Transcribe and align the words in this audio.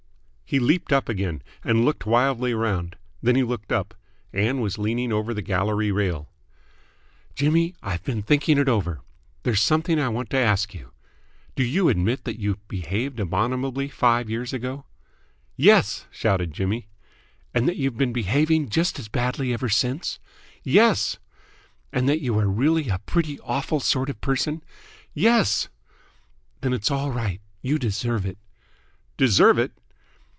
He 0.51 0.59
leaped 0.59 0.91
up 0.91 1.07
again, 1.07 1.43
and 1.63 1.85
looked 1.85 2.05
wildly 2.05 2.53
round. 2.53 2.97
Then 3.23 3.37
he 3.37 3.41
looked 3.43 3.71
up. 3.71 3.93
Ann 4.33 4.59
was 4.59 4.77
leaning 4.77 5.13
over 5.13 5.33
the 5.33 5.41
gallery 5.41 5.93
rail. 5.93 6.27
"Jimmy, 7.33 7.73
I've 7.81 8.03
been 8.03 8.21
thinking 8.21 8.57
it 8.57 8.67
over. 8.67 8.99
There's 9.43 9.61
something 9.61 9.97
I 9.97 10.09
want 10.09 10.29
to 10.31 10.37
ask 10.37 10.73
you. 10.73 10.91
Do 11.55 11.63
you 11.63 11.87
admit 11.87 12.25
that 12.25 12.37
you 12.37 12.59
behaved 12.67 13.17
abominably 13.21 13.87
five 13.87 14.29
years 14.29 14.51
ago?" 14.51 14.83
"Yes!" 15.55 16.05
shouted 16.11 16.53
Jimmy. 16.53 16.87
"And 17.53 17.65
that 17.69 17.77
you've 17.77 17.95
been 17.95 18.11
behaving 18.11 18.67
just 18.67 18.99
as 18.99 19.07
badly 19.07 19.53
ever 19.53 19.69
since?" 19.69 20.19
"Yes!" 20.65 21.17
"And 21.93 22.09
that 22.09 22.19
you 22.19 22.37
are 22.37 22.45
really 22.49 22.89
a 22.89 22.99
pretty 23.05 23.39
awful 23.39 23.79
sort 23.79 24.09
of 24.09 24.19
person?" 24.19 24.63
"Yes!" 25.13 25.69
"Then 26.59 26.73
it's 26.73 26.91
all 26.91 27.09
right. 27.11 27.39
You 27.61 27.79
deserve 27.79 28.25
it!" 28.25 28.37
"Deserve 29.15 29.57
it?" 29.57 29.71